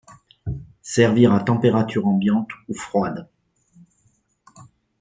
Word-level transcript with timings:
Servir 0.81 1.31
à 1.31 1.41
température 1.43 2.07
ambiante 2.07 2.49
ou 2.67 2.73
froide. 2.73 3.29